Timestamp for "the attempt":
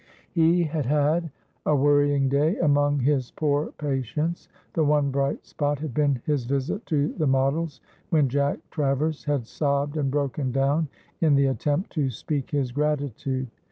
11.35-11.91